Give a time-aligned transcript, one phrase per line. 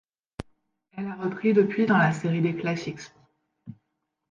[0.97, 3.13] Elle a repris depuis, dans la série des Classics.